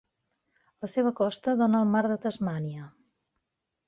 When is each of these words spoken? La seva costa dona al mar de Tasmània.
La 0.85 0.87
seva 0.93 1.11
costa 1.19 1.53
dona 1.59 1.81
al 1.83 1.91
mar 1.97 2.01
de 2.13 2.15
Tasmània. 2.23 2.87